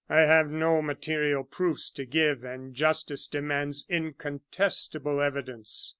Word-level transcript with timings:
"I 0.09 0.21
have 0.21 0.49
no 0.49 0.81
material 0.81 1.43
proofs 1.43 1.87
to 1.91 2.05
give, 2.07 2.43
and 2.43 2.73
justice 2.73 3.27
demands 3.27 3.85
incontestable 3.87 5.21
evidence." 5.21 5.89